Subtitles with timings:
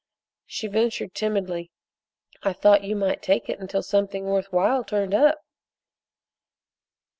[0.47, 1.69] She ventured timidly:
[2.41, 5.43] "I thought you might take it until something worth while turned up."